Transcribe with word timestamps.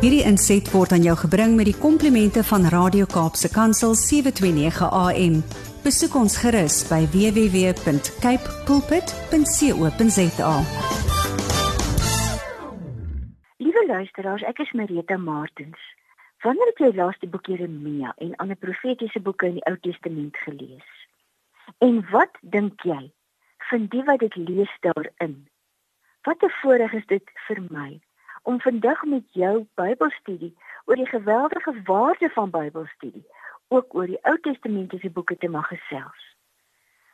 Hierdie 0.00 0.22
inset 0.24 0.64
word 0.72 0.94
aan 0.96 1.02
jou 1.04 1.12
gebring 1.20 1.58
met 1.58 1.66
die 1.68 1.76
komplimente 1.76 2.40
van 2.48 2.62
Radio 2.72 3.04
Kaapse 3.04 3.50
Kansel 3.52 3.92
729 4.00 4.88
AM. 4.96 5.34
Besoek 5.84 6.16
ons 6.16 6.38
gerus 6.40 6.78
by 6.88 7.02
www.cape 7.12 8.54
pulpit.co.za. 8.64 10.54
Liewe 13.60 13.84
luisteraars, 13.92 14.48
ek 14.48 14.64
is 14.64 14.72
Marita 14.72 15.20
Martins. 15.20 15.84
Wanneer 16.48 16.72
het 16.72 16.80
jy 16.80 16.92
laas 16.96 17.20
die 17.20 17.28
boek 17.28 17.52
Jeremia 17.52 18.16
en 18.24 18.32
ander 18.40 18.56
profetiese 18.56 19.20
boeke 19.20 19.52
in 19.52 19.60
die 19.60 19.66
Ou 19.68 19.76
Testament 19.84 20.32
gelees? 20.48 20.92
En 21.84 22.00
wat 22.08 22.40
dink 22.40 22.88
jy? 22.88 23.02
Vind 23.68 23.92
die 23.92 24.08
wat 24.08 24.24
dit 24.24 24.44
lees 24.48 24.72
daarin? 24.80 25.42
Wat 26.24 26.40
'n 26.40 26.56
voorreg 26.64 26.96
is 26.96 27.04
dit 27.12 27.26
vir 27.48 27.60
my 27.68 28.00
om 28.42 28.60
vandag 28.60 29.02
met 29.04 29.24
jou 29.32 29.66
Bybelstudie 29.74 30.56
oor 30.84 30.96
die 30.96 31.06
geweldige 31.06 31.82
waarde 31.84 32.28
van 32.28 32.50
Bybelstudie, 32.50 33.26
ook 33.68 33.94
oor 33.94 34.06
die 34.06 34.18
Ou 34.22 34.40
Testamentiese 34.40 35.10
boeke 35.10 35.36
te 35.36 35.48
mag 35.48 35.68
gesels. 35.68 36.36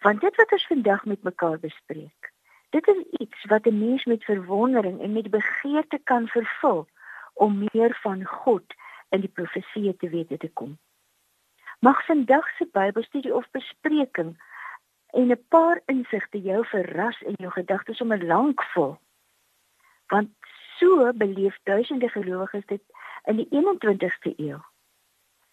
Want 0.01 0.21
dit 0.21 0.37
wat 0.37 0.53
ons 0.53 0.67
vandag 0.67 1.05
met 1.05 1.23
mekaar 1.23 1.59
bespreek, 1.59 2.33
dit 2.71 2.89
is 2.89 3.21
iets 3.21 3.45
wat 3.45 3.67
'n 3.67 3.79
mens 3.79 4.05
met 4.05 4.25
verwondering 4.25 5.01
en 5.01 5.13
met 5.13 5.31
begeerte 5.31 5.99
kan 6.05 6.29
vervul 6.29 6.87
om 7.35 7.69
meer 7.73 7.99
van 8.03 8.25
God 8.25 8.75
in 9.09 9.21
die 9.21 9.33
profeseë 9.33 9.97
te 9.97 10.09
weet 10.09 10.41
te 10.41 10.51
kom. 10.53 10.79
Mag 11.79 12.05
vandag 12.05 12.49
se 12.57 12.69
Bybelstudie 12.73 13.35
of 13.35 13.51
bespreking 13.51 14.37
en 15.07 15.31
'n 15.31 15.45
paar 15.49 15.81
insigte 15.87 16.41
jou 16.41 16.67
verras 16.67 17.21
in 17.21 17.35
jou 17.37 17.53
gedagtes 17.53 18.01
om 18.01 18.13
'n 18.13 18.27
lank 18.27 18.63
vol. 18.63 18.99
Want 20.07 20.31
so 20.79 21.13
beleef 21.13 21.59
duisende 21.63 22.09
gelowiges 22.09 22.67
dit 22.67 22.83
in 23.25 23.37
die 23.37 23.49
21ste 23.51 24.35
eeu. 24.37 24.61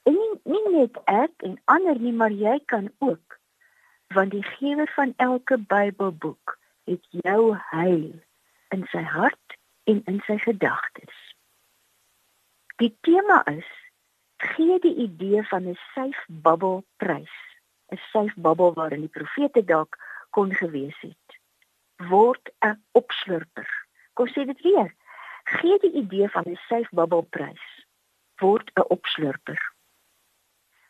En 0.03 0.13
nie, 0.13 0.33
nie 0.43 0.63
net 0.75 0.97
ek 1.05 1.45
en 1.47 1.59
ander 1.65 1.99
nie, 1.99 2.13
maar 2.13 2.31
jy 2.31 2.59
kan 2.65 2.91
ook. 2.97 3.39
Want 4.13 4.31
die 4.31 4.43
gewer 4.43 4.91
van 4.95 5.13
elke 5.17 5.57
Bybelboek 5.57 6.57
het 6.83 7.05
jou 7.09 7.55
heil 7.71 8.11
in 8.75 8.83
sy 8.91 9.01
hart 9.01 9.57
en 9.83 10.01
in 10.05 10.19
sy 10.27 10.37
gedagtes. 10.43 11.15
Die 12.81 12.91
tema 13.01 13.41
is 13.51 13.69
gee 14.43 14.79
die 14.83 14.95
idee 14.95 15.43
van 15.47 15.69
'n 15.69 15.77
safe 15.93 16.23
bubble 16.27 16.83
prys. 16.97 17.35
'n 17.91 17.99
Safe 18.11 18.35
bubble 18.35 18.73
waarin 18.73 19.05
die 19.05 19.15
profete 19.19 19.63
dalk 19.63 19.97
kon 20.29 20.53
gewees 20.53 20.99
het. 20.99 21.39
Word 22.09 22.51
'n 22.65 22.83
opslurper. 22.91 23.69
Kom 24.13 24.27
sê 24.27 24.45
dit 24.45 24.61
weer. 24.61 24.93
Gee 25.43 25.79
die 25.79 25.91
idee 25.91 26.29
van 26.29 26.43
'n 26.47 26.59
safe 26.67 26.89
bubble 26.91 27.23
prys. 27.23 27.85
Word 28.35 28.71
'n 28.75 28.87
opslurper. 28.87 29.59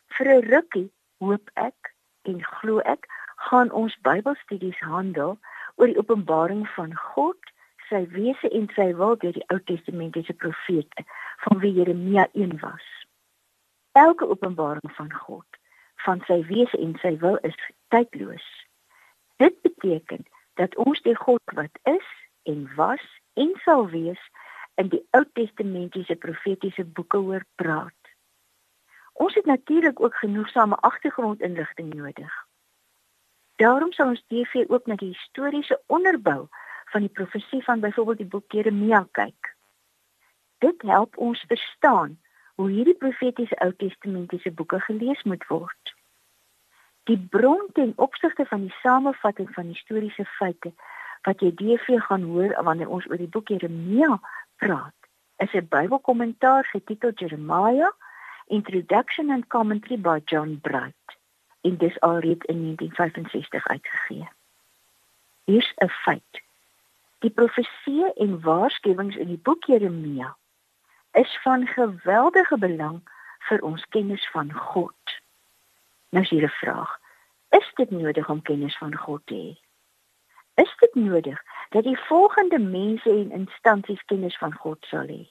Vir 0.06 0.26
'n 0.28 0.48
rukkie 0.48 0.92
hoop 1.18 1.50
ek 1.54 1.94
en 2.22 2.44
glo 2.44 2.78
ek 2.78 3.06
gaan 3.36 3.70
ons 3.70 3.96
Bybelstudies 4.00 4.78
handel 4.78 5.38
oor 5.74 5.86
die 5.86 5.98
openbaring 5.98 6.68
van 6.68 6.94
God, 6.94 7.38
sy 7.88 8.06
wese 8.14 8.48
en 8.50 8.68
sy 8.74 8.94
wil 9.00 9.16
deur 9.16 9.32
die 9.36 9.46
Ou 9.52 9.60
Testamentiese 9.70 10.34
profete 10.34 11.04
van 11.44 11.58
wie 11.58 11.72
Jeremia 11.72 12.28
een 12.32 12.58
was. 12.60 12.86
Elke 13.92 14.28
openbaring 14.28 14.94
van 14.98 15.12
God, 15.12 15.46
van 16.06 16.22
sy 16.28 16.40
wese 16.46 16.78
en 16.78 16.96
sy 17.02 17.16
wil 17.18 17.36
is 17.42 17.58
tydloos. 17.88 18.46
Dit 19.36 19.60
beteken 19.66 20.24
dat 20.54 20.76
ons 20.76 21.02
die 21.02 21.16
God 21.16 21.54
wat 21.58 21.78
is 21.82 22.08
en 22.42 22.68
was 22.76 23.04
en 23.34 23.52
sal 23.64 23.88
wees 23.90 24.20
in 24.74 24.88
die 24.88 25.02
Ou 25.10 25.24
Testamentiese 25.32 26.16
profetiese 26.16 26.84
boeke 26.84 27.16
hoor 27.16 27.44
praat. 27.54 28.10
Ons 29.12 29.34
het 29.34 29.46
natuurlik 29.46 30.00
ook 30.00 30.14
genoegsame 30.14 30.76
agtergrondinligting 30.76 31.94
nodig. 31.94 32.32
Daarom 33.56 33.92
sal 33.92 34.08
ons 34.08 34.24
TV 34.26 34.64
ook 34.68 34.86
na 34.86 34.94
die 34.98 35.12
historiese 35.12 35.80
onderbou 35.86 36.48
van 36.90 37.00
die 37.00 37.10
profesie 37.10 37.62
van 37.64 37.80
byvoorbeeld 37.80 38.18
die 38.18 38.26
boek 38.26 38.52
Jeremia 38.52 39.06
kyk. 39.10 39.54
Dit 40.58 40.82
help 40.82 41.16
ons 41.16 41.44
verstaan 41.46 42.18
hoe 42.54 42.70
hierdie 42.70 42.98
profetiese 42.98 43.58
Ou 43.62 43.72
Testamentiese 43.76 44.50
boeke 44.50 44.80
gelees 44.80 45.22
moet 45.22 45.46
word. 45.46 45.94
Die 47.04 47.18
bron 47.18 47.66
ten 47.72 47.92
opsigte 47.96 48.46
van 48.46 48.60
die 48.66 48.74
samevatting 48.82 49.50
van 49.54 49.70
historiese 49.70 50.24
feite 50.38 50.72
wat 51.24 51.40
jy 51.40 51.50
DV 51.56 51.98
gaan 52.06 52.22
hoor 52.22 52.54
wanneer 52.64 52.88
ons 52.88 53.06
oor 53.10 53.20
die 53.20 53.30
boek 53.30 53.48
Jeremia 53.48 54.18
praat, 54.56 54.94
is 55.36 55.52
'n 55.52 55.66
Bybelkommentaar 55.68 56.64
getiteld 56.64 57.18
Jeremiah 57.18 57.92
Introduction 58.46 59.30
and 59.30 59.46
Commentary 59.46 60.00
by 60.00 60.20
John 60.24 60.58
Bright 60.62 61.04
en 61.60 61.76
dis 61.76 62.00
alreeds 62.00 62.44
in 62.44 62.62
1965 62.62 63.66
uitgegee. 63.66 64.28
Hier's 65.44 65.72
'n 65.76 65.88
feit. 65.88 66.42
Die 67.18 67.30
profeseë 67.30 68.12
en 68.14 68.40
waarskuwings 68.40 69.16
in 69.16 69.26
die 69.28 69.40
boek 69.42 69.64
Jeremia 69.64 70.36
is 71.12 71.38
van 71.42 71.66
geweldige 71.66 72.58
belang 72.58 73.00
vir 73.48 73.62
ons 73.62 73.86
kennis 73.88 74.30
van 74.30 74.52
God. 74.52 75.20
Nou 76.08 76.24
is 76.24 76.30
hier 76.30 76.44
'n 76.44 76.58
vraag. 76.60 76.98
Is 77.48 77.72
dit 77.74 77.90
nodig 77.90 78.28
om 78.28 78.42
kennis 78.42 78.76
van 78.78 78.94
God 78.96 79.26
te 79.26 79.34
hê? 79.34 79.52
Is 80.54 80.74
dit 80.78 80.94
nodig 80.94 81.42
dat 81.74 81.84
die 81.84 81.98
volgende 82.06 82.58
mense 82.58 83.10
en 83.10 83.30
instansies 83.34 84.02
kennis 84.10 84.36
van 84.38 84.52
God 84.54 84.86
sal 84.86 85.08
hê? 85.10 85.24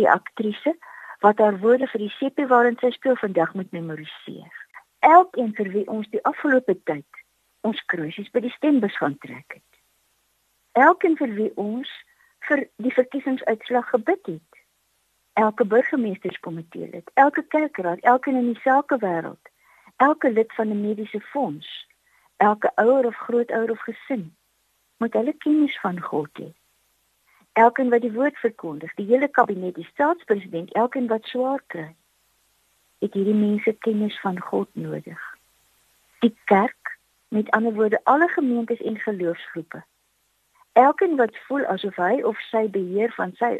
Die 0.00 0.08
aktrise 0.10 0.72
wat 1.20 1.38
haar 1.38 1.58
woorde 1.60 1.88
vir 1.92 2.06
die 2.06 2.14
sepie 2.16 2.46
waarin 2.48 2.78
sy 2.80 2.90
speel 2.94 3.16
vandag 3.20 3.52
moet 3.54 3.72
memoriseer. 3.76 4.52
Elkeen 5.04 5.52
vir 5.56 5.68
wie 5.74 5.84
ons 5.92 6.08
die 6.12 6.22
afgelope 6.24 6.76
tyd 6.88 7.22
ons 7.68 7.82
kruisies 7.92 8.30
by 8.32 8.40
die 8.46 8.54
stembus 8.54 8.96
gaan 8.96 9.18
trek 9.20 9.58
het. 9.58 9.80
Elkeen 10.72 11.16
vir 11.20 11.32
wie 11.36 11.50
ons 11.60 11.90
vir 12.48 12.64
die 12.80 12.94
verkiesingsuitslag 12.94 13.90
gebid 13.92 14.32
het 14.36 14.62
elke 15.36 15.64
burgemeesterskomitee 15.64 16.88
lid, 16.92 17.10
elke 17.14 17.42
kerkraad, 17.52 18.00
elke 18.00 18.30
in 18.30 18.54
die 18.54 18.60
sakewêreld, 18.64 19.50
elke 19.96 20.30
lid 20.32 20.52
van 20.56 20.72
'n 20.72 20.80
mediese 20.80 21.20
fonds, 21.20 21.68
elke 22.36 22.72
ouer 22.74 23.06
of 23.06 23.16
grootouer 23.16 23.70
of 23.70 23.80
gesin 23.80 24.35
moet 24.96 25.12
hulle 25.12 25.32
kennis 25.32 25.80
van 25.80 26.00
God 26.00 26.30
hê. 26.40 26.52
Elkeen 27.52 27.90
wat 27.90 28.00
die 28.04 28.12
woord 28.12 28.36
verkondig, 28.36 28.94
die 28.94 29.06
hele 29.06 29.28
kabinet, 29.28 29.74
die 29.74 29.88
staatspresident, 29.92 30.72
elkeen 30.72 31.06
wat 31.08 31.24
swaar 31.24 31.62
kry, 31.72 31.94
het 32.98 33.14
hierdie 33.16 33.36
mense 33.36 33.72
kennis 33.84 34.20
van 34.20 34.40
God 34.40 34.68
nodig. 34.72 35.20
Die 36.24 36.34
kerk, 36.44 36.98
met 37.28 37.50
ander 37.50 37.72
woorde, 37.72 38.00
alle 38.04 38.28
gemeentes 38.28 38.80
en 38.80 38.98
geloofsgroepe. 38.98 39.84
Elkeen 40.72 41.16
wat 41.16 41.36
voel 41.46 41.64
asof 41.72 41.96
hy 41.96 42.20
of 42.22 42.40
sy 42.50 42.66
beheer 42.68 43.12
van 43.16 43.32
sy 43.40 43.56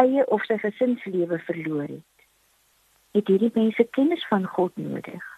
eie 0.00 0.24
of 0.32 0.44
sy 0.48 0.56
gesinslewe 0.58 1.38
verloor 1.38 1.88
het. 1.88 2.26
Het 3.12 3.28
hierdie 3.28 3.52
mense 3.54 3.84
kennis 3.96 4.24
van 4.32 4.46
God 4.56 4.76
nodig. 4.80 5.28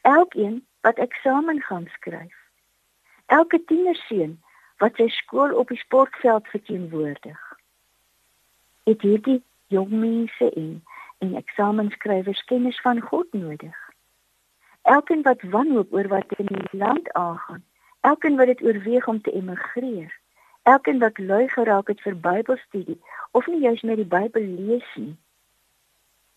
Elkeen 0.00 0.62
wat 0.80 0.98
eksamen 0.98 1.60
gaan 1.62 1.86
skryf. 1.98 2.45
Elke 3.26 3.64
tienerseun 3.64 4.36
wat 4.78 4.98
sy 5.00 5.08
skool 5.08 5.54
op 5.56 5.68
die 5.68 5.80
sportveld 5.80 6.46
verteenwoordig. 6.52 7.40
Het 8.86 9.02
hierdie 9.02 9.40
jong 9.74 9.90
mense 9.90 10.50
en 10.52 10.82
en 11.18 11.34
eksamenskrywers 11.34 12.44
kennis 12.44 12.80
van 12.80 13.00
God 13.00 13.32
nodig. 13.32 13.76
Elkeen 14.82 15.22
wat 15.22 15.42
wanhoop 15.42 15.92
oor 15.92 16.08
wat 16.08 16.32
in 16.36 16.46
die 16.46 16.78
land 16.78 17.12
aangaan, 17.12 17.64
elkeen 18.00 18.36
wat 18.36 18.46
dit 18.46 18.62
oorweeg 18.62 19.08
om 19.08 19.20
te 19.20 19.32
emigreer, 19.32 20.12
elkeen 20.62 20.98
wat 20.98 21.18
lui 21.18 21.48
geraak 21.48 21.88
het 21.88 22.00
vir 22.00 22.20
Bybelstudie 22.20 23.00
of 23.30 23.46
nie 23.46 23.60
juis 23.60 23.82
met 23.82 23.96
die 23.96 24.10
Bybel 24.12 24.42
lees 24.42 24.92
nie. 24.94 25.16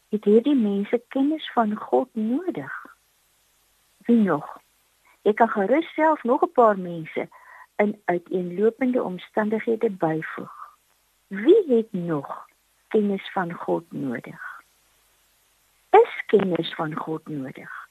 Het 0.09 0.23
hierdie 0.23 0.55
mense 0.55 1.01
kennis 1.07 1.51
van 1.53 1.75
God 1.75 2.09
nodig? 2.13 2.73
Wie 4.07 4.17
nog? 4.17 4.57
Ek 5.27 5.35
kan 5.35 5.49
gerus 5.49 5.87
self 5.93 6.23
nog 6.23 6.43
'n 6.43 6.51
paar 6.51 6.77
mense 6.79 7.27
in 7.75 8.01
uiteenlopende 8.05 9.03
omstandighede 9.03 9.89
byvoeg. 9.89 10.53
Wie 11.27 11.63
het 11.67 11.93
nog 11.93 12.47
kennis 12.87 13.31
van 13.31 13.53
God 13.53 13.91
nodig? 13.91 14.41
Is 15.89 16.23
kennis 16.25 16.73
van 16.73 16.95
God 16.95 17.27
nodig? 17.27 17.89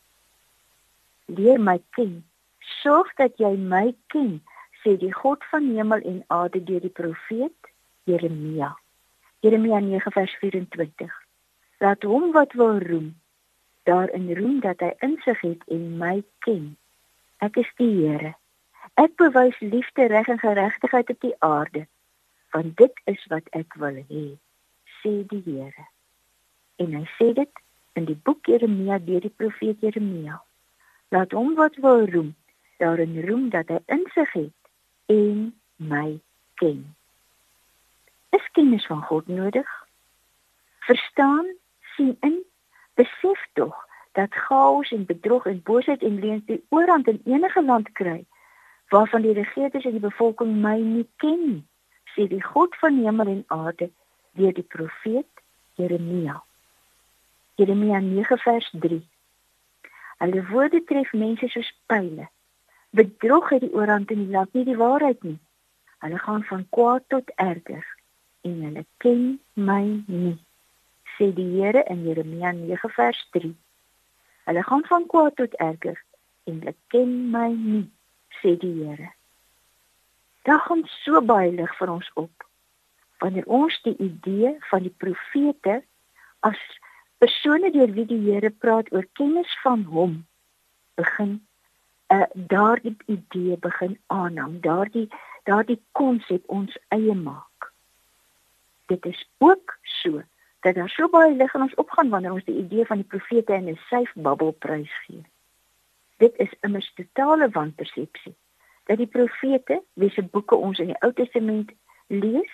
Leer 1.24 1.60
my 1.60 1.82
ken. 1.90 2.26
Sorg 2.58 3.14
dat 3.14 3.36
jy 3.36 3.56
my 3.56 3.94
ken 4.06 4.42
sê 4.82 4.96
die 4.96 5.12
God 5.12 5.44
van 5.44 5.74
hemel 5.74 6.00
en 6.00 6.24
aarde 6.26 6.62
deur 6.64 6.80
die 6.80 6.96
profeet 7.00 7.72
Jeremia. 8.02 8.78
Jeremia 9.40 9.78
9 9.78 10.12
vers 10.12 10.34
24. 10.34 11.22
Laat 11.78 12.02
hom 12.02 12.32
wat 12.32 12.52
wil 12.52 12.78
roem 12.78 13.16
daarin 13.88 14.28
roem 14.36 14.60
dat 14.60 14.82
hy 14.84 14.92
insig 15.04 15.40
het 15.40 15.62
en 15.72 15.84
my 16.00 16.22
ken. 16.44 16.76
Ek 17.38 17.56
is 17.56 17.68
die 17.78 17.92
Here. 18.00 18.32
Ek 18.98 19.14
bewys 19.20 19.58
liefde, 19.62 20.08
reg 20.10 20.26
en 20.28 20.40
geregtigheid 20.42 21.10
op 21.10 21.20
die 21.22 21.34
aarde, 21.46 21.84
want 22.50 22.74
dit 22.80 23.00
is 23.06 23.22
wat 23.30 23.46
ek 23.54 23.76
wil 23.78 24.00
hê, 24.10 24.24
sê 24.98 25.12
die 25.30 25.42
Here. 25.46 25.86
En 26.82 26.96
hy 26.98 27.04
sê 27.14 27.30
dit 27.38 27.62
in 27.98 28.08
die 28.10 28.18
boek 28.26 28.50
Jeremia 28.50 28.98
deur 29.06 29.22
die 29.22 29.34
profeet 29.42 29.86
Jeremia. 29.86 30.40
Laat 31.14 31.34
hom 31.38 31.54
wat 31.58 31.78
wil 31.84 32.08
roem, 32.10 32.34
daarin 32.82 33.14
roem 33.26 33.48
dat 33.54 33.70
hy 33.70 33.78
insig 33.86 34.34
het 34.34 35.14
en 35.14 35.52
my 35.78 36.18
ken. 36.58 36.82
Is 38.34 38.50
kennis 38.58 38.86
van 38.90 39.04
God 39.06 39.30
nodig? 39.30 39.68
Verstaan, 40.90 41.46
sien 41.94 42.16
in, 42.26 42.42
besef 42.98 43.46
tog 43.54 43.78
dat 44.18 44.34
chaos 44.34 44.90
en 44.90 45.04
bedrog 45.06 45.46
en 45.46 45.62
boosheid 45.62 46.02
en 46.02 46.18
leuen 46.18 46.42
die 46.46 46.62
oorhand 46.68 47.08
in 47.08 47.20
enige 47.24 47.62
land 47.64 47.92
kry 47.92 48.24
waarvan 48.88 49.22
die 49.22 49.32
regerders 49.32 49.84
en 49.84 49.94
die 49.94 50.06
bevolking 50.06 50.56
my 50.62 50.78
nie 50.80 51.06
ken 51.22 51.40
nie, 51.44 51.62
sê 52.14 52.26
die 52.26 52.42
God 52.42 52.74
van 52.80 52.98
hemel 53.04 53.30
en 53.34 53.44
aarde 53.54 53.90
deur 54.40 54.54
die 54.56 54.66
profeet 54.74 55.42
Jeremia. 55.78 56.40
Jeremia 57.60 58.00
9 58.00 58.38
vers 58.42 58.70
3. 58.86 58.98
Hulle 60.24 60.42
woorde 60.50 60.82
tref 60.90 61.12
mense 61.12 61.50
soos 61.54 61.70
pile. 61.86 62.26
Bedrog 62.90 63.52
het 63.54 63.62
die 63.66 63.74
oorhand 63.76 64.10
in 64.10 64.24
die 64.24 64.34
land 64.34 64.56
nie 64.56 64.64
die 64.66 64.78
waarheid 64.82 65.22
nie. 65.22 65.38
Hulle 66.02 66.18
gaan 66.24 66.42
van 66.50 66.66
kwaad 66.74 67.06
tot 67.14 67.30
erger 67.36 67.86
en 68.48 68.58
hulle 68.66 68.84
ken 69.04 69.22
my 69.54 69.82
nie. 70.06 70.36
Sê 71.14 71.30
die 71.34 71.48
Here 71.54 71.86
in 71.86 72.02
Jeremia 72.08 72.56
9 72.56 72.94
vers 72.98 73.24
3. 73.38 73.54
Hulle 74.48 74.62
gaan 74.64 74.84
van 74.88 75.06
kwaad 75.06 75.36
tot 75.36 75.54
erger 75.60 75.98
en 76.48 76.54
hulle 76.58 76.74
ken 76.92 77.10
my 77.30 77.48
nie 77.52 77.84
sê 78.40 78.54
die 78.56 78.72
Here. 78.78 79.10
Daar 80.48 80.62
gaan 80.64 80.86
so 81.04 81.20
baie 81.20 81.50
lig 81.52 81.74
vir 81.80 81.92
ons 81.92 82.08
op 82.14 82.46
wanneer 83.20 83.44
ons 83.60 83.76
die 83.84 83.96
idee 83.98 84.54
van 84.70 84.86
die 84.86 84.94
profete 85.04 85.82
as 86.48 86.60
persone 87.20 87.68
deur 87.74 87.92
wie 87.92 88.06
die 88.08 88.20
Here 88.24 88.50
praat 88.64 88.88
oor 88.94 89.04
kennis 89.20 89.52
van 89.66 89.84
hom 89.92 90.16
begin 90.96 91.36
uh, 92.14 92.24
daardie 92.32 92.96
idee 93.06 93.58
begin 93.68 93.98
aanneem, 94.06 94.60
daardie 94.64 95.08
daardie 95.44 95.80
konsep 95.92 96.48
ons 96.48 96.72
eie 96.96 97.14
maak. 97.14 97.72
Dit 98.88 99.04
is 99.12 99.20
ook 99.44 99.76
so 100.00 100.24
dat 100.60 100.74
daar 100.74 100.88
so 100.88 101.08
baie 101.08 101.34
lig 101.34 101.54
in 101.54 101.60
ons 101.60 101.74
opgaan 101.74 102.08
wanneer 102.08 102.32
ons 102.32 102.44
die 102.44 102.58
idee 102.58 102.86
van 102.86 102.96
die 102.96 103.10
profete 103.14 103.54
in 103.54 103.68
'n 103.68 103.80
safe 103.88 104.20
bubble 104.20 104.52
prys 104.52 104.94
gee. 105.06 105.24
Dit 106.16 106.34
is 106.36 106.54
mis 106.60 106.92
totale 106.94 107.48
wanpersepsie 107.48 108.34
dat 108.84 108.96
die 108.96 109.06
profete, 109.06 109.82
wie 109.92 110.10
se 110.10 110.22
boeke 110.22 110.54
ons 110.54 110.78
in 110.78 110.86
die 110.86 111.00
Ou 111.04 111.12
Testament 111.12 111.72
lees, 112.06 112.52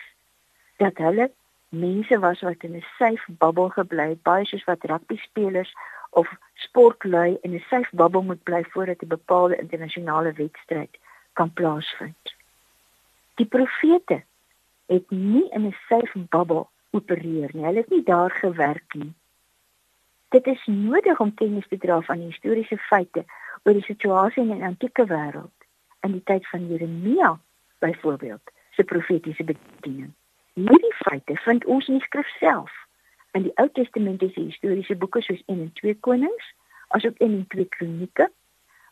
dat 0.76 0.98
hulle 0.98 1.30
mense 1.68 2.18
was 2.18 2.40
wat 2.40 2.62
in 2.62 2.76
'n 2.76 2.84
safe 2.98 3.32
bubble 3.38 3.70
gebly 3.70 4.08
het, 4.08 4.22
baie 4.22 4.44
soos 4.44 4.64
wat 4.64 4.84
rugby 4.84 5.16
spelers 5.16 5.72
of 6.10 6.28
sportlui 6.54 7.38
in 7.42 7.54
'n 7.54 7.64
safe 7.70 7.96
bubble 7.96 8.22
moet 8.22 8.42
bly 8.42 8.64
voordat 8.64 9.02
'n 9.02 9.08
bepaalde 9.08 9.56
internasionale 9.56 10.32
wedstryd 10.32 10.98
kan 11.32 11.52
plaasvind. 11.52 12.34
Die 13.34 13.46
profete 13.46 14.22
het 14.86 15.10
nie 15.10 15.48
in 15.50 15.66
'n 15.66 15.76
safe 15.88 16.18
bubble 16.18 16.66
opereer 16.94 17.52
nie. 17.52 17.66
Hulle 17.66 17.82
het 17.82 17.92
nie 17.92 18.02
daar 18.06 18.32
gewerk 18.40 18.96
nie. 19.00 19.12
Dit 20.34 20.46
is 20.50 20.62
nodig 20.66 21.20
om 21.22 21.34
kennis 21.34 21.66
te 21.68 21.78
dra 21.78 22.00
van 22.06 22.22
historiese 22.24 22.78
feite 22.88 23.24
oor 23.62 23.76
die 23.76 23.86
situasie 23.86 24.42
in 24.42 24.54
die 24.54 24.66
antieke 24.66 25.06
wêreld 25.10 25.68
in 26.04 26.16
die 26.16 26.24
tyd 26.28 26.46
van 26.50 26.66
Jeremia 26.68 27.34
byvoorbeeld 27.84 28.52
se 28.76 28.84
profetiese 28.84 29.44
bediening. 29.44 30.12
Hierdie 30.54 30.94
feite 31.02 31.36
vind 31.46 31.64
ons 31.64 31.88
in 31.88 31.98
die 31.98 32.06
skrif 32.06 32.28
self. 32.38 32.72
In 33.34 33.46
die 33.46 33.54
Ou 33.62 33.68
Testament 33.78 34.22
is 34.22 34.34
die 34.36 34.48
historiese 34.50 34.96
boeke 34.98 35.22
soos 35.22 35.42
1 35.46 35.60
en 35.60 35.70
2 35.80 35.94
Konings, 36.06 36.50
asook 36.94 37.18
1 37.18 37.32
en 37.40 37.46
2 37.54 37.68
Kronieke 37.76 38.28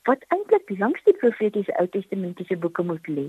wat 0.08 0.24
eintlik 0.34 0.70
langs 0.78 1.02
die 1.06 1.14
profetiese 1.14 1.74
Ou 1.78 1.86
Testamentiese 1.86 2.56
boeke 2.58 2.82
moet 2.82 3.06
lê. 3.06 3.28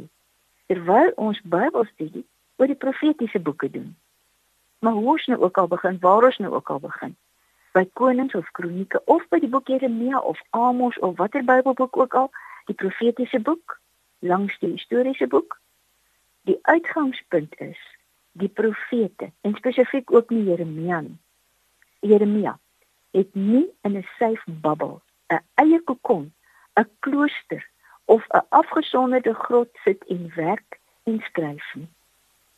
Terwyl 0.72 1.12
ons 1.22 1.42
Bybelstudie 1.46 2.26
oor 2.58 2.72
die 2.72 2.80
profetiese 2.86 3.40
boeke 3.40 3.70
doen. 3.70 3.92
Maar 4.84 4.94
hoe 4.94 5.10
ons 5.10 5.26
nou 5.26 5.42
ook 5.42 5.58
al 5.58 5.68
begin, 5.68 5.98
waar 6.00 6.24
ons 6.24 6.38
nou 6.38 6.54
ook 6.54 6.70
al 6.70 6.80
begin, 6.80 7.16
by 7.72 7.86
Konings 7.94 8.36
of 8.36 8.52
Kronieke 8.52 9.00
of 9.06 9.24
by 9.32 9.40
die 9.40 9.50
boek 9.50 9.70
Jeremia 9.72 10.20
of 10.20 10.42
Amos 10.50 11.00
of 11.00 11.16
watter 11.18 11.44
Bybelboek 11.44 11.98
ook 11.98 12.14
al, 12.20 12.28
die 12.68 12.76
profetiese 12.76 13.40
boek 13.40 13.78
langs 14.20 14.60
die 14.60 14.74
historiese 14.74 15.28
boek. 15.28 15.56
Die 16.50 16.60
uitgangspunt 16.62 17.56
is 17.64 17.80
die 18.44 18.52
profete 18.52 19.32
en 19.48 19.56
spesifiek 19.56 20.12
ook 20.12 20.36
nie 20.36 20.44
Jeremia 20.50 21.00
nie. 21.08 21.18
Jeremia 22.04 22.58
het 23.16 23.32
nie 23.36 23.66
in 23.88 23.98
'n 23.98 24.08
safe 24.20 24.52
bubble, 24.52 25.00
'n 25.32 25.40
eie 25.64 25.80
kokon, 25.80 26.34
'n 26.76 26.90
klooster 27.00 27.70
of 28.06 28.28
'n 28.28 28.46
afgesonderde 28.50 29.34
grot 29.34 29.70
sit 29.84 30.04
en 30.08 30.32
werk 30.36 30.80
en 31.04 31.24
skryf 31.24 31.76
nie. 31.76 31.88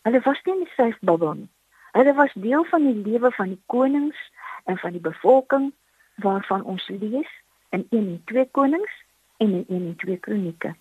Hulle 0.02 0.22
was 0.22 0.42
nie 0.44 0.56
in 0.56 0.62
'n 0.62 0.74
safe 0.76 0.98
bubble 1.02 1.36
nie. 1.36 1.50
Hulle 1.96 2.14
was 2.14 2.34
deel 2.34 2.64
van 2.64 2.84
die 2.84 3.12
lewe 3.12 3.32
van 3.32 3.48
die 3.54 3.62
konings 3.66 4.32
en 4.64 4.78
van 4.78 4.92
die 4.92 5.02
bevolking 5.02 5.74
waarvan 6.16 6.64
ons 6.64 6.88
lees 6.88 7.30
in 7.70 7.88
1 7.90 8.00
en 8.00 8.22
2 8.26 8.50
Konings 8.52 9.04
en 9.38 9.54
in 9.54 9.66
1 9.68 9.86
en 9.86 9.96
2 9.96 10.18
Kronieke. 10.18 10.76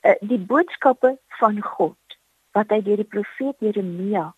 Eh, 0.00 0.14
die 0.20 0.38
boodskappe 0.38 1.18
van 1.40 1.60
God 1.62 2.18
wat 2.50 2.70
hy 2.70 2.80
deur 2.86 3.02
die 3.02 3.10
profeet 3.16 3.58
Jeremia 3.58 4.28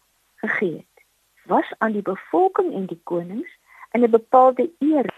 gegee 0.40 0.80
het, 0.80 1.04
was 1.44 1.68
aan 1.78 1.92
die 1.92 2.02
bevolking 2.02 2.72
en 2.72 2.88
die 2.88 3.00
konings 3.04 3.52
in 3.92 4.02
'n 4.04 4.10
bepaalde 4.10 4.70
eer. 4.78 5.12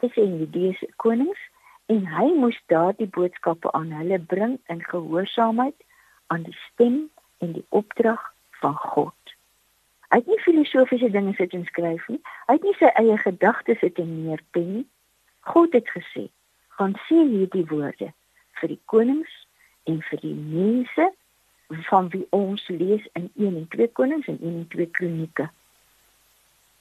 Sê 0.00 0.22
in 0.22 0.38
die 0.38 0.50
dese 0.50 0.88
konings 0.96 1.40
en 1.86 2.06
hy 2.06 2.32
moes 2.38 2.62
daardie 2.66 3.10
boodskappe 3.10 3.72
aan 3.72 3.90
hulle 3.90 4.18
bring 4.18 4.60
in 4.66 4.84
gehoorsaamheid 4.84 5.74
aan 6.26 6.42
die 6.42 6.58
stem 6.70 7.10
en 7.38 7.52
die 7.52 7.66
opdrag 7.68 8.22
van 8.60 8.74
God. 8.74 9.14
Hy 10.08 10.22
het 10.22 10.26
nie 10.26 10.40
filosofiese 10.40 11.10
dinge 11.12 11.34
sit 11.36 11.52
en 11.52 11.66
skryf 11.68 12.06
nie. 12.08 12.20
Hy 12.48 12.56
het 12.56 12.64
nie 12.64 12.76
sy 12.78 12.88
eie 13.00 13.16
gedagtes 13.20 13.80
sit 13.84 13.98
en 14.00 14.14
neerpen 14.24 14.70
nie. 14.72 14.86
God 15.48 15.72
het 15.76 15.88
gesê, 15.92 16.28
"Gaan 16.76 16.96
sê 17.08 17.18
hierdie 17.28 17.66
woorde 17.66 18.12
vir 18.60 18.68
die 18.68 18.80
konings 18.84 19.46
en 19.84 20.02
vir 20.02 20.20
die 20.20 20.34
mense 20.34 21.12
van 21.90 22.08
wie 22.08 22.26
ons 22.30 22.68
lees 22.68 23.04
in 23.12 23.30
1 23.36 23.56
en 23.56 23.68
2 23.68 23.88
Konings 23.88 24.26
en 24.26 24.38
1 24.40 24.56
en 24.56 24.68
2 24.68 24.86
Kronieke." 24.86 25.50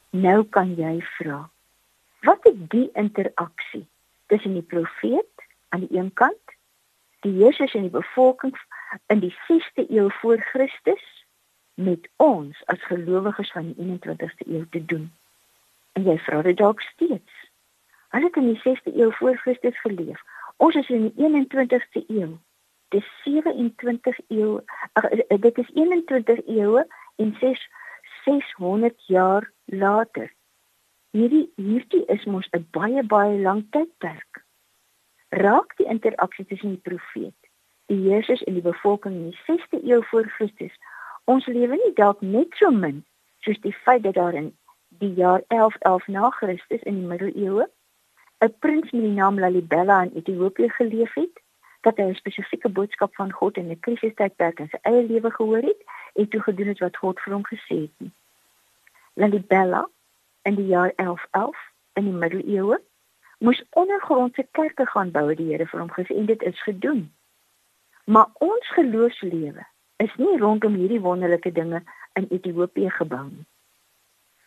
Nou 0.10 0.44
kan 0.44 0.76
jy 0.76 1.02
vra, 1.02 1.50
wat 2.22 2.46
is 2.46 2.56
die 2.70 2.90
interaksie 2.94 3.86
tussen 4.28 4.54
die 4.54 4.62
profeet 4.62 5.44
aan 5.70 5.80
die 5.80 5.98
een 5.98 6.14
kant, 6.14 6.46
die 7.20 7.34
Jesus 7.34 7.74
en 7.74 7.82
die 7.82 7.90
bevolking 8.00 8.56
in 9.08 9.20
die 9.20 9.36
6de 9.48 9.90
eeu 9.90 10.10
voor 10.22 10.42
Christus 10.52 11.06
met 11.74 12.10
ons 12.16 12.64
as 12.66 12.84
gelowiges 12.90 13.52
van 13.52 13.74
die 13.74 13.86
21ste 13.86 14.48
eeu 14.48 14.66
te 14.70 14.86
doen. 14.86 15.12
En 15.94 16.04
jy 16.04 16.18
vra 16.26 16.42
dit 16.42 16.58
dalk 16.58 16.82
steeds. 16.82 17.34
Hulle 18.10 18.30
het 18.30 18.36
in 18.36 18.52
die 18.54 18.62
6ste 18.64 18.94
eeu 18.96 19.12
voor 19.12 19.38
Christus 19.38 19.80
geleef. 19.82 20.22
Ons 20.58 20.76
is 20.76 20.90
in 20.90 21.10
die 21.10 21.30
21ste 21.30 22.04
eeu. 22.08 22.38
Dis 22.96 23.08
27 23.24 24.20
eeu. 24.28 24.60
Ag 24.94 25.10
eh, 25.10 25.42
dit 25.42 25.58
is 25.58 25.70
21 25.74 26.46
eeue 26.46 26.86
en 27.16 27.36
6 27.40 27.68
600 28.24 29.04
jaar 29.08 29.52
later. 29.66 30.32
Hierdie 31.12 31.48
hierdie 31.56 32.06
is 32.06 32.26
mos 32.26 32.48
'n 32.52 32.68
baie 32.72 33.04
baie 33.04 33.38
lang 33.42 33.66
tydperk. 33.70 34.44
Raak 35.30 35.76
die 35.78 35.88
interaksie 35.88 36.46
tussen 36.46 36.70
die 36.70 36.86
profeet, 36.90 37.47
die 37.92 38.02
Jesus 38.10 38.44
en 38.44 38.54
die 38.54 38.66
bevolking 38.66 39.16
in 39.16 39.32
die 39.32 39.42
6ste 39.48 39.82
eeu 39.84 40.02
voor 40.12 40.30
Christus 40.38 40.76
ons 41.26 41.46
lewe 41.46 41.76
nie 41.76 41.94
dalk 42.00 42.22
net 42.22 42.56
so 42.60 42.72
min 42.72 43.04
soos 43.46 43.60
die 43.64 43.76
feit 43.84 44.04
dat 44.04 44.16
daar 44.20 44.34
in 44.34 44.54
die 45.02 45.14
jaar 45.14 45.42
1111 45.48 46.08
na 46.08 46.30
Christus 46.30 46.84
in 46.84 47.02
die 47.02 47.10
middeleeue 47.12 47.68
'n 48.40 48.54
prins 48.60 48.92
met 48.92 49.02
die 49.02 49.18
naam 49.18 49.40
Lalibela 49.40 50.02
in 50.04 50.16
Ethiopië 50.16 50.70
geleef 50.70 51.14
het 51.14 51.44
dat 51.82 51.98
hy 51.98 52.04
'n 52.10 52.22
spesifieke 52.22 52.70
boodskap 52.70 53.16
van 53.16 53.32
God 53.32 53.58
in 53.58 53.70
'n 53.72 53.80
krisistydperk 53.80 54.60
in 54.60 54.70
sy 54.70 54.80
eie 54.82 55.04
lewe 55.04 55.32
gehoor 55.32 55.64
het 55.72 55.82
en 56.14 56.28
toe 56.28 56.42
gedoen 56.42 56.68
het 56.68 56.80
wat 56.80 56.98
God 56.98 57.20
vir 57.20 57.34
hom 57.34 57.46
gesê 57.46 57.78
het. 57.86 58.12
Lalibela 59.14 59.90
in 60.42 60.56
die 60.56 60.66
jaar 60.66 60.92
1111 60.96 61.58
in 61.94 62.04
die 62.04 62.14
middeleeue 62.14 62.82
moes 63.40 63.64
ondergrondse 63.70 64.48
kerke 64.52 64.86
gaan 64.86 65.12
bou 65.12 65.36
die 65.36 65.50
Here 65.52 65.66
vir 65.66 65.80
hom 65.80 65.92
gesê 65.92 66.16
en 66.16 66.26
dit 66.26 66.42
is 66.42 66.62
gedoen. 66.64 67.12
Maar 68.08 68.28
ons 68.34 68.68
geloofslewe 68.72 69.66
is 70.04 70.14
nie 70.16 70.38
rondom 70.40 70.76
hierdie 70.80 71.02
wonderlike 71.04 71.52
dinge 71.52 71.82
in 72.16 72.28
Ethiopië 72.32 72.90
gebou 72.96 73.26
nie. 73.28 73.44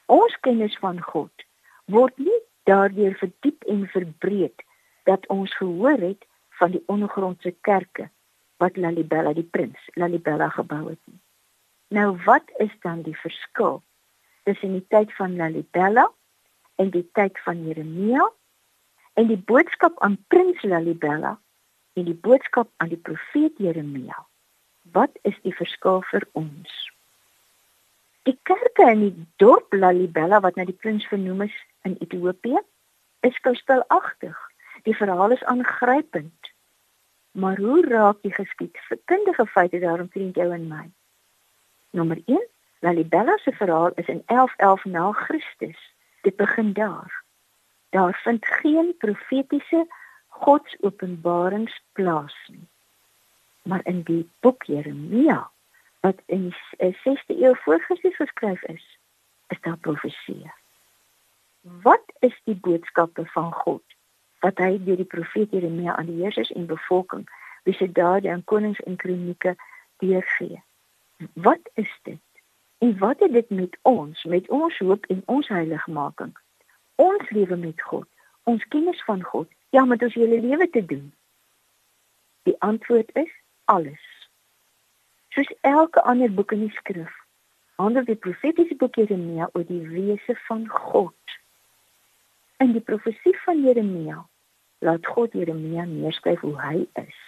Ons 0.08 0.36
kennis 0.46 0.76
van 0.80 1.02
God 1.04 1.44
word 1.92 2.16
nie 2.16 2.38
daardeur 2.70 3.18
verdiep 3.20 3.66
en 3.68 3.82
verbreed 3.92 4.64
dat 5.10 5.26
ons 5.34 5.52
gehoor 5.58 6.00
het 6.00 6.24
van 6.60 6.72
die 6.72 6.80
ondergrondse 6.86 7.52
kerke 7.68 8.08
wat 8.64 8.80
Lalibela 8.80 9.34
die 9.36 9.44
prins 9.44 9.92
Lalibela 10.00 10.48
gebou 10.56 10.80
het 10.88 11.02
nie. 11.04 11.20
Nou 11.92 12.16
wat 12.24 12.48
is 12.64 12.72
dan 12.80 13.04
die 13.04 13.16
verskil 13.26 13.82
tussen 14.48 14.72
die 14.78 14.86
tyd 14.88 15.12
van 15.20 15.36
Lalibela 15.36 16.08
en 16.80 16.96
die 16.96 17.04
tyd 17.12 17.36
van 17.44 17.60
Jeremia 17.68 18.24
en 19.20 19.28
die 19.28 19.42
boodskap 19.52 20.00
aan 20.00 20.16
prins 20.32 20.64
Lalibela 20.64 21.36
en 22.00 22.08
die 22.08 22.16
boodskap 22.16 22.70
aan 22.80 22.92
die 22.92 23.00
profeet 23.00 23.58
Jeremia? 23.60 24.16
Wat 24.92 25.12
is 25.28 25.36
die 25.44 25.54
verskil 25.54 26.00
vir 26.10 26.24
ons? 26.38 26.72
Die 28.28 28.36
kerke 28.48 28.88
in 28.92 29.02
die 29.04 29.26
dorp 29.42 29.74
Lalibela 29.76 30.40
wat 30.44 30.56
na 30.56 30.66
die 30.68 30.76
prins 30.76 31.06
vernoem 31.08 31.46
is 31.46 31.56
in 31.88 31.96
Ethiopië, 32.00 32.60
is 33.26 33.36
skouspelagtig. 33.36 34.36
Die 34.88 34.96
verhaal 34.96 35.36
is 35.36 35.44
aangrypend. 35.44 36.52
Maar 37.36 37.60
hoe 37.60 37.84
raak 37.86 38.22
die 38.24 38.34
geskiedkundige 38.34 39.46
feite 39.46 39.78
daaromtrent 39.78 40.36
jou 40.40 40.48
en 40.52 40.66
my? 40.68 40.86
Nommer 41.96 42.20
1, 42.26 42.42
Lalibela 42.80 43.36
se 43.44 43.52
verhaal 43.52 43.92
is 44.00 44.08
in 44.08 44.22
1111 44.26 44.84
na 44.84 45.12
Christus. 45.12 45.80
Dit 46.22 46.36
begin 46.36 46.72
daar. 46.72 47.22
Daar 47.90 48.20
vind 48.24 48.46
geen 48.46 48.94
profetiese 48.98 49.86
godsopenbarings 50.44 51.74
plaas 51.92 52.36
nie. 52.48 52.66
Maar 53.62 53.80
in 53.84 54.02
die 54.08 54.22
boek 54.40 54.64
Jeremia 54.68 55.50
wat 56.00 56.22
in 56.26 56.48
die 56.48 56.94
6de 57.02 57.36
eeu 57.36 57.54
voor 57.64 57.80
Christus 57.80 58.16
geskryf 58.16 58.62
is, 58.62 58.84
is 59.48 59.60
daar 59.60 59.76
profeseë. 59.76 60.52
Wat 61.60 62.12
is 62.18 62.40
die 62.44 62.56
boodskappe 62.56 63.26
van 63.26 63.52
God 63.52 63.84
wat 64.40 64.58
hy 64.64 64.78
deur 64.80 64.96
die 64.96 65.08
profeet 65.08 65.52
Jeremia 65.52 65.96
aan 65.96 66.08
die 66.08 66.22
heersers 66.22 66.52
en 66.56 66.64
bevolking, 66.66 67.26
wie 67.68 67.74
se 67.76 67.90
dade 67.92 68.30
en 68.32 68.44
konings 68.44 68.80
en 68.88 68.96
kronieke 68.96 69.56
deurgee? 70.00 70.62
Wat 71.32 71.70
is 71.74 71.92
dit? 72.08 72.22
En 72.80 72.98
wat 72.98 73.20
het 73.20 73.32
dit 73.32 73.50
met 73.50 73.76
ons, 73.82 74.24
met 74.24 74.48
ons 74.48 74.78
hoop 74.78 75.04
en 75.12 75.22
ons 75.26 75.48
heiligmaking? 75.48 76.32
Ons 76.94 77.30
lewe 77.30 77.56
met 77.56 77.82
God, 77.82 78.08
ons 78.48 78.64
kennis 78.72 79.04
van 79.04 79.20
God, 79.22 79.48
ja, 79.70 79.84
met 79.84 80.02
ons 80.02 80.14
hele 80.14 80.40
lewe 80.40 80.70
te 80.70 80.84
doen. 80.84 81.12
Die 82.42 82.56
antwoord 82.58 83.10
is 83.12 83.30
alles. 83.64 84.02
Soos 85.28 85.50
elke 85.60 86.02
ander 86.02 86.32
boek 86.34 86.52
in 86.52 86.64
die 86.66 86.74
skrif, 86.74 87.12
handel 87.78 88.04
die 88.04 88.18
profetiese 88.18 88.74
boek 88.76 88.98
Jeremia 88.98 89.48
oor 89.52 89.66
die 89.68 89.84
wese 89.88 90.34
van 90.48 90.66
God. 90.68 91.36
In 92.60 92.74
die 92.74 92.84
profesie 92.84 93.36
van 93.44 93.62
Jeremia 93.64 94.18
laat 94.84 95.06
God 95.06 95.32
Jeremia 95.32 95.84
neerskryf 95.88 96.42
hoe 96.44 96.56
hy 96.60 96.82
is, 97.00 97.20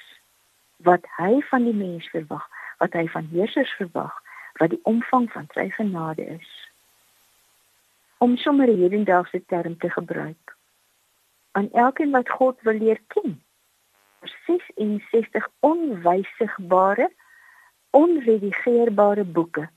wat 0.89 1.07
hy 1.17 1.39
van 1.53 1.69
die 1.69 1.77
mens 1.77 2.09
verwag, 2.11 2.45
wat 2.83 2.97
hy 2.99 3.07
van 3.15 3.31
heersers 3.31 3.71
verwag, 3.79 4.13
wat 4.61 4.75
die 4.75 4.81
omvang 4.89 5.31
van 5.33 5.47
sy 5.55 5.69
genade 5.77 6.27
is. 6.35 6.51
Om 8.19 8.37
sommer 8.37 8.69
'n 8.69 8.83
hedendaagse 8.83 9.43
term 9.47 9.79
te 9.79 9.91
gebruik. 9.91 10.52
Aan 11.53 11.71
elkeen 11.73 12.11
wat 12.11 12.29
God 12.29 12.61
wil 12.61 12.79
leer 12.79 13.01
ken. 13.07 13.43
66 14.47 15.49
onwysigbare, 15.61 17.13
onredigeerbare 17.91 19.25
boeke 19.25 19.69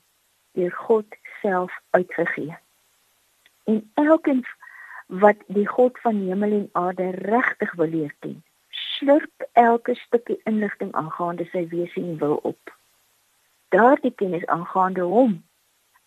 deur 0.52 0.72
God 0.72 1.06
self 1.40 1.80
uitgegee. 1.90 2.56
En 3.64 3.90
elkeen 3.94 4.44
wat 5.06 5.36
die 5.46 5.66
God 5.68 5.98
van 6.00 6.16
hemel 6.16 6.50
en 6.50 6.68
aarde 6.72 7.10
regtig 7.10 7.72
wil 7.72 7.88
leer 7.88 8.14
ken, 8.18 8.44
slurp 8.68 9.48
elke 9.52 9.94
stukkie 9.94 10.40
inligting 10.44 10.92
aangaande 10.92 11.44
sy 11.52 11.68
wese 11.68 12.00
en 12.00 12.18
wil 12.18 12.36
op 12.42 12.76
daardie 13.68 14.14
kennis 14.14 14.46
aangaande 14.46 15.00
hom 15.00 15.44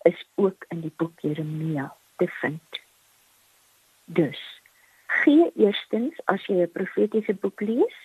is 0.01 0.25
ook 0.35 0.65
in 0.67 0.81
die 0.81 0.93
boek 0.95 1.19
Jeremia 1.19 1.95
te 2.15 2.27
vind. 2.27 2.79
Dus 4.05 4.59
gee 5.23 5.51
eerstens 5.55 6.19
as 6.25 6.45
jy 6.45 6.61
'n 6.63 6.71
profetiese 6.71 7.33
boek 7.33 7.61
lees, 7.61 7.97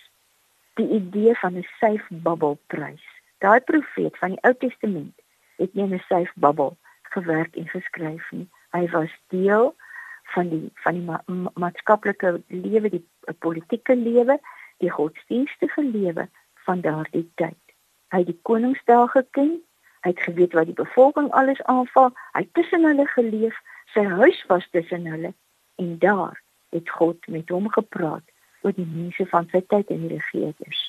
die 0.75 0.89
idee 0.99 1.35
van 1.41 1.57
'n 1.57 1.67
safe 1.79 2.07
bubble 2.09 2.57
prys. 2.67 3.05
Daai 3.37 3.59
profeet 3.59 4.17
van 4.17 4.29
die 4.29 4.43
Ou 4.47 4.53
Testament 4.53 5.15
het 5.57 5.73
nie 5.73 5.83
'n 5.83 6.03
safe 6.07 6.33
bubble 6.35 6.75
gewerk 7.01 7.55
en 7.55 7.67
geskryf 7.67 8.31
nie. 8.31 8.47
Hy 8.71 8.89
was 8.89 9.11
deel 9.27 9.75
van 10.23 10.49
die 10.49 10.71
van 10.73 10.93
die 10.93 11.03
ma 11.03 11.23
maatskaplike 11.53 12.41
lewe, 12.47 12.89
die 12.89 13.05
politieke 13.39 13.95
lewe, 13.95 14.39
die 14.77 14.91
godsdienstige 14.91 15.83
lewe 15.83 16.29
van 16.65 16.81
daardie 16.81 17.31
tyd. 17.35 17.63
Hy 18.09 18.17
het 18.17 18.31
die 18.31 18.39
koningsdae 18.41 19.07
geken. 19.07 19.61
Hy 20.01 20.09
het 20.09 20.21
geweet 20.21 20.53
wat 20.53 20.65
die 20.65 20.77
bevolking 20.77 21.31
alles 21.31 21.61
aanval. 21.63 22.11
Hy 22.33 22.41
het 22.41 22.53
tussen 22.53 22.83
hulle 22.83 23.07
geleef. 23.07 23.55
Sy 23.93 24.03
huis 24.03 24.45
was 24.47 24.67
tussen 24.71 25.05
hulle 25.05 25.33
en 25.75 25.97
daar 25.99 26.41
het 26.75 26.89
God 26.89 27.27
met 27.27 27.49
hom 27.49 27.69
gepraat 27.71 28.27
oor 28.61 28.75
die 28.75 28.87
mense 28.89 29.25
van 29.31 29.47
sy 29.51 29.61
tyd 29.71 29.91
en 29.93 30.07
die 30.07 30.17
regerders. 30.17 30.81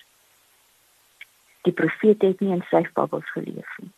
Die 1.69 1.75
profeet 1.75 2.23
het 2.23 2.40
nie 2.40 2.55
in 2.55 2.64
sy 2.71 2.83
babbels 2.99 3.31
geleef 3.35 3.78
nie. 3.83 3.93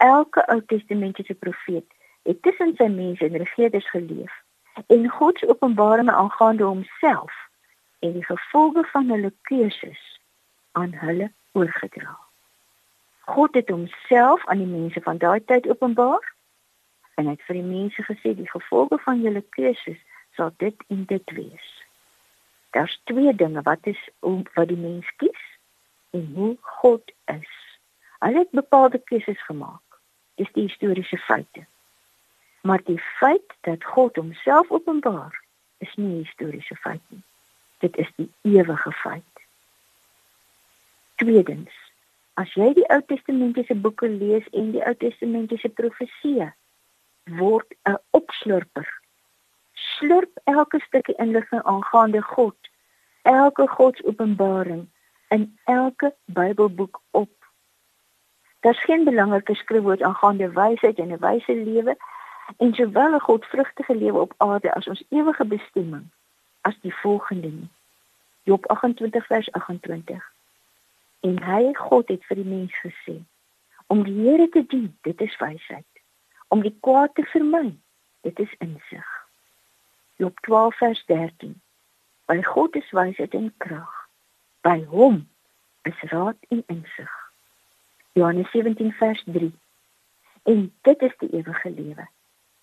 Elke 0.00 0.46
Ou 0.52 0.60
Testamentiese 0.72 1.34
profeet 1.34 1.86
het 2.28 2.42
tussen 2.42 2.74
sy 2.78 2.88
mense 2.92 3.26
en 3.26 3.42
regerders 3.42 3.90
geleef 3.90 4.32
en 4.86 5.08
God 5.18 5.38
se 5.38 5.48
openbaringe 5.48 6.12
aangaande 6.12 6.64
homself 6.64 7.36
en 8.00 8.12
die 8.16 8.24
gevolge 8.24 8.84
van 8.92 9.10
hulle 9.12 9.32
keuses 9.48 10.02
aan 10.72 10.94
hulle 11.02 11.30
oorgedra. 11.52 12.18
God 13.30 13.54
het 13.54 13.68
homself 13.68 14.46
aan 14.46 14.62
die 14.62 14.70
mense 14.70 15.00
van 15.00 15.18
daai 15.18 15.40
tyd 15.44 15.68
openbaar 15.68 16.34
en 17.14 17.26
het 17.26 17.42
vir 17.48 17.60
die 17.60 17.66
mense 17.66 18.02
gesê 18.02 18.34
die 18.34 18.50
gevolge 18.50 18.98
van 19.04 19.20
julle 19.20 19.44
keuses 19.56 20.00
sal 20.40 20.52
dit 20.56 20.84
en 20.88 21.04
dit 21.04 21.30
wees. 21.36 21.68
Daar's 22.72 23.00
twee 23.04 23.34
dinge 23.34 23.62
wat 23.62 23.86
is 23.92 24.00
om 24.20 24.46
wat 24.54 24.68
die 24.72 24.78
mens 24.78 25.08
kies 25.20 25.42
en 26.16 26.30
hoe 26.34 26.54
God 26.80 27.12
is. 27.28 27.56
Hy 28.24 28.32
het 28.38 28.54
bepaalde 28.56 29.00
keuses 29.10 29.42
gemaak. 29.44 30.00
Dis 30.40 30.48
die 30.56 30.64
historiese 30.68 31.18
feite. 31.26 31.66
Maar 32.64 32.80
die 32.84 33.00
feit 33.18 33.56
dat 33.68 33.84
God 33.84 34.16
homself 34.16 34.70
openbaar 34.70 35.36
is 35.78 35.92
nie 35.94 36.08
'n 36.08 36.24
historiese 36.24 36.76
feit 36.76 37.04
nie. 37.08 37.22
Dit 37.78 37.96
is 37.96 38.08
die 38.16 38.30
ewige 38.42 38.92
feit. 38.92 39.34
Tweedens, 41.14 41.72
as 42.34 42.52
jy 42.54 42.72
die 42.74 42.88
Ou 42.88 43.02
Testamentiese 43.02 43.74
boeke 43.74 44.08
lees 44.08 44.48
en 44.52 44.70
die 44.72 44.84
Ou 44.84 44.94
Testamentiese 44.94 45.68
profeseë, 45.68 46.52
word 47.24 47.74
'n 47.84 47.98
opslurper. 48.10 48.99
Slurp 50.00 50.40
elke 50.44 50.80
stukkie 50.80 51.14
inligting 51.20 51.62
aangaande 51.62 52.22
God, 52.22 52.56
elke 53.22 53.66
Godsopenbaring 53.68 54.88
in 55.28 55.58
elke 55.64 56.14
Bybelboek 56.24 57.00
op. 57.10 57.30
Daar's 58.60 58.84
geen 58.84 59.04
belangrike 59.04 59.54
skrifwoord 59.54 60.02
aangaande 60.02 60.48
wysheid 60.52 60.98
en 60.98 61.12
'n 61.12 61.20
wyse 61.20 61.54
lewe 61.54 61.96
en 62.56 62.74
sowel 62.74 63.14
'n 63.14 63.20
godvrugtige 63.20 63.96
lewe 63.96 64.18
op 64.18 64.34
aarde 64.36 64.74
as 64.74 64.88
ons 64.88 65.04
ewige 65.08 65.44
bestemming 65.44 66.08
as 66.60 66.80
die 66.80 66.94
volgende 66.94 67.48
nie. 67.48 67.68
Job 68.42 68.66
28 68.66 69.26
vers 69.26 69.52
28 69.52 70.32
En 71.20 71.42
hy 71.42 71.72
God 71.72 72.08
het 72.08 72.24
vir 72.24 72.36
die 72.36 72.50
mens 72.56 72.80
gesê 72.80 73.20
om 73.86 74.02
die 74.02 74.20
Here 74.22 74.48
te 74.48 74.66
dien, 74.66 74.98
dit 75.00 75.20
is 75.20 75.36
wysheid. 75.36 75.86
Om 76.48 76.62
die 76.62 76.76
kwaad 76.80 77.14
te 77.14 77.22
vermy, 77.22 77.76
dit 78.20 78.38
is 78.38 78.54
insig. 78.58 79.19
Job 80.20 80.40
12 80.40 80.76
vers 80.76 81.04
13. 81.06 81.60
By 82.26 82.42
God 82.42 82.76
is 82.76 82.90
wysheid 82.90 83.34
en 83.34 83.54
krag. 83.56 83.92
By 84.60 84.82
hom 84.84 85.28
is 85.82 86.00
raad 86.10 86.36
en 86.48 86.60
insig. 86.66 87.12
Johannes 88.12 88.50
17 88.50 88.92
vers 88.92 89.22
3. 89.24 89.52
En 90.42 90.74
dit 90.80 91.02
is 91.02 91.14
die 91.22 91.30
ewige 91.30 91.70
lewe 91.70 92.04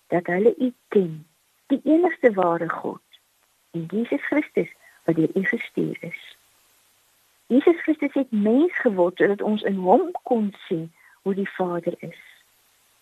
dat 0.06 0.30
hulle 0.30 0.54
U 0.58 0.68
ken, 0.88 1.26
die 1.66 1.80
enigste 1.82 2.30
ware 2.32 2.68
God 2.68 3.18
en 3.70 3.90
Jesus 3.90 4.22
Christus 4.30 4.70
wat 5.04 5.18
deur 5.18 5.34
U 5.34 5.44
gestuur 5.44 5.98
is. 6.00 6.22
Jesus 7.46 7.82
Christus 7.82 8.14
het 8.14 8.30
mens 8.30 8.78
geword 8.86 9.18
sodat 9.18 9.42
ons 9.42 9.66
in 9.66 9.82
hom 9.82 10.06
kon 10.22 10.54
sien 10.68 10.86
hoe 11.26 11.34
die 11.34 11.50
Vader 11.58 11.98
is. 12.06 12.22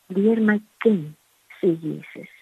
Leer 0.06 0.40
my 0.40 0.56
ken, 0.80 1.12
sê 1.60 1.76
Jesus. 1.76 2.36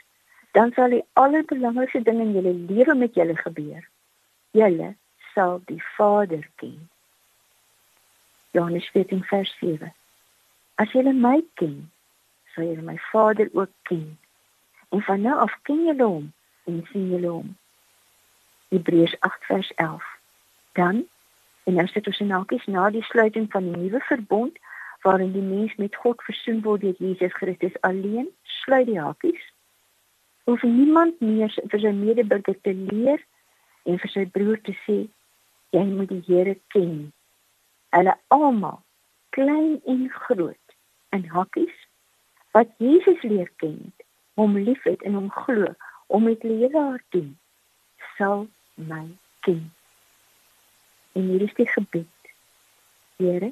Dan 0.54 0.73
sal 0.75 0.94
die 0.94 1.02
allerbelangrikste 1.18 2.02
ding 2.06 2.20
in 2.23 2.34
julle 2.37 2.54
lewe 2.68 2.94
met 2.94 3.14
julle 3.18 3.37
gebeur. 3.37 3.82
Julle 4.54 4.94
sal 5.34 5.61
die 5.70 5.82
Vader 5.96 6.46
ken. 6.62 6.78
Johannes 8.54 8.87
14 8.94 9.25
vers 9.30 9.56
7. 9.61 9.90
As 10.78 10.92
julle 10.94 11.12
my 11.12 11.40
ken, 11.58 11.90
sal 12.54 12.68
julle 12.70 12.87
my 12.87 12.99
Vader 13.11 13.50
ook 13.52 13.73
ken. 13.90 14.06
En 14.94 15.02
van 15.02 15.26
nou 15.26 15.38
af 15.42 15.56
ken 15.66 15.82
julle 15.88 16.06
hom 16.06 16.30
en 16.70 16.84
sien 16.92 17.11
julle 17.11 17.34
hom. 17.34 17.56
Hebreërs 18.70 19.18
8 19.20 19.50
vers 19.50 19.73
11. 19.75 20.06
Dan 20.78 21.04
En 21.64 21.75
nou 21.75 21.87
sit 21.88 22.06
ons 22.06 22.20
in 22.20 22.32
hakies 22.34 22.64
na 22.68 22.90
die 22.92 23.02
sluiting 23.08 23.46
van 23.52 23.64
die 23.68 23.76
nuwe 23.76 24.00
verbond 24.04 24.56
waarin 25.04 25.32
die 25.32 25.44
mens 25.44 25.73
met 25.80 25.96
God 25.96 26.20
versoen 26.25 26.61
word 26.64 26.84
deur 26.84 26.96
Jesus 26.99 27.32
Christus 27.32 27.76
alleen, 27.88 28.28
sluit 28.64 28.87
die 28.88 29.00
hakies. 29.00 29.44
Hoef 30.45 30.63
niemand 30.63 31.21
meer 31.25 31.53
vir 31.73 31.81
sy 31.81 31.91
medeburger 31.97 32.57
te 32.67 32.75
leer 32.77 33.21
en 33.89 34.01
vir 34.03 34.11
sy 34.13 34.25
broer 34.35 34.59
te 34.67 34.75
sê 34.85 34.97
jy 35.73 35.85
moet 35.89 36.11
die 36.13 36.21
Here 36.27 36.53
ken. 36.75 37.13
Hulle 37.97 38.15
almal, 38.37 38.83
klein 39.37 39.79
en 39.89 40.03
groot, 40.27 40.77
in 41.17 41.25
hakies 41.33 41.79
wat 42.55 42.71
Jesus 42.79 43.23
leer 43.27 43.49
ken, 43.63 43.79
hom 44.39 44.55
liefhet 44.67 45.01
en 45.09 45.17
hom 45.19 45.31
glo, 45.33 45.73
om 46.07 46.29
met 46.29 46.45
lewe 46.47 46.77
haar 46.77 47.01
doen, 47.17 47.33
sal 48.19 48.45
my 48.75 49.07
ken. 49.49 49.65
En 51.19 51.33
hier 51.33 51.43
is 51.49 51.57
die 51.59 51.67
gebed. 51.73 52.31
Here, 53.17 53.51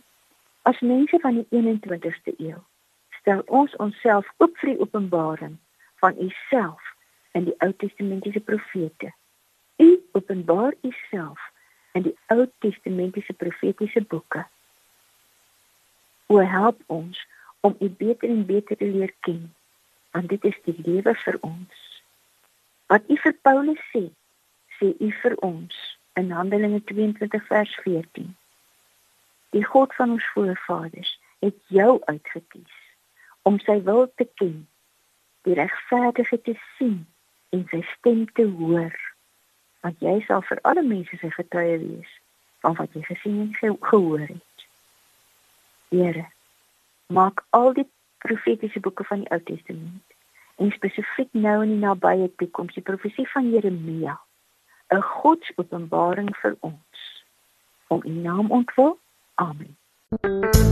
as 0.69 0.85
mense 0.93 1.19
van 1.25 1.41
die 1.41 1.49
21ste 1.51 2.37
eeu, 2.37 2.61
stel 3.23 3.43
ons 3.47 3.75
onsself 3.83 4.29
oop 4.39 4.55
vir 4.61 4.75
die 4.75 4.81
openbaring 4.85 5.59
van 6.03 6.19
U 6.19 6.29
self 6.51 6.83
in 7.39 7.45
die 7.47 7.55
Ou 7.65 7.71
Testamentiese 7.79 8.41
profete. 8.41 9.13
U 9.77 9.89
openbaar 10.19 10.75
U 10.83 10.91
self 11.11 11.39
in 11.93 12.09
die 12.09 12.17
Ou 12.35 12.49
Testamentiese 12.59 13.33
profetiese 13.33 14.03
boeke. 14.03 14.43
O 16.27 16.43
help 16.43 16.83
ons 16.87 17.21
om 17.61 17.77
U 17.79 17.89
beter 17.89 18.29
en 18.29 18.47
beter 18.47 18.77
te 18.77 18.89
leer 18.91 19.15
ken, 19.21 19.47
want 20.11 20.29
dit 20.29 20.45
is 20.51 20.59
die 20.67 20.75
lewe 20.83 21.15
vir 21.25 21.39
ons. 21.47 21.87
Wat 22.91 23.07
U 23.07 23.17
vir 23.23 23.39
Paulus 23.47 23.87
sê, 23.93 24.09
sê 24.81 24.91
U 24.99 25.13
vir 25.23 25.39
ons 25.47 25.79
in 26.19 26.35
Handelinge 26.35 26.83
22 26.91 27.47
vers 27.47 27.77
14. 27.87 28.35
Die 29.55 29.65
God 29.65 29.95
van 29.95 30.19
ons 30.19 30.27
voorvaders 30.35 31.15
het 31.45 31.57
jou 31.69 32.01
uitgekies 32.11 32.79
om 33.47 33.63
sy 33.63 33.79
wil 33.87 34.09
te 34.19 34.27
ken, 34.41 34.67
die 35.47 35.55
regverdige 35.59 36.41
te 36.43 36.55
sien 36.77 37.07
en 37.51 37.67
sy 37.71 37.83
stem 37.97 38.27
te 38.37 38.47
hoor. 38.59 38.95
Want 39.83 39.99
jy 40.05 40.21
sal 40.27 40.45
vir 40.47 40.61
alle 40.69 40.83
mense 40.87 41.19
sy 41.21 41.31
getuie 41.35 41.79
wees 41.83 42.13
van 42.63 42.79
wat 42.79 42.95
jy 42.95 43.03
gesien 43.09 43.41
en 43.47 43.55
ge 43.59 43.73
gehoor 43.91 44.27
het. 44.27 44.67
Here, 45.91 46.27
maak 47.07 47.45
al 47.51 47.73
die 47.77 47.89
profetiese 48.23 48.81
boeke 48.81 49.05
van 49.05 49.25
die 49.25 49.33
Ou 49.35 49.41
Testament 49.51 50.19
en 50.63 50.71
spesifiek 50.71 51.33
nou 51.33 51.63
in 51.65 51.75
die 51.75 51.81
nabye 51.83 52.29
toekoms 52.39 52.77
die 52.79 52.87
profesie 52.87 53.27
van 53.35 53.51
Jeremia 53.51 54.21
'n 54.93 55.03
godsopenbaring 55.03 56.37
vir 56.43 56.57
ons 56.61 57.25
om 57.89 58.01
u 58.05 58.11
naam 58.11 58.51
ontwil. 58.51 58.99
Amen. 59.35 60.72